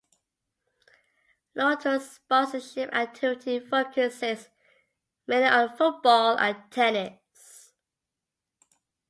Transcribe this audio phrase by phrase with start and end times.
[1.53, 4.49] Lotto's sponsorship activity focuses
[5.27, 7.75] mainly on football and tennis.